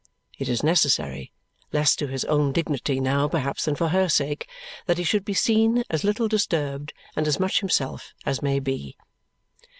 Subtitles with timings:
[0.39, 1.31] It is necessary
[1.71, 4.47] less to his own dignity now perhaps than for her sake
[4.87, 8.97] that he should be seen as little disturbed and as much himself as may be.